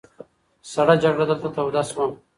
سړه 0.73 0.95
جګړه 1.03 1.25
دلته 1.29 1.47
توده 1.55 1.81
شوه. 1.89 2.05